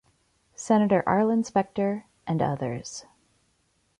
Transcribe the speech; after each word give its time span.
Senator 0.55 1.03
Arlen 1.05 1.43
Specter, 1.43 2.07
and 2.25 2.41
others. 2.41 3.05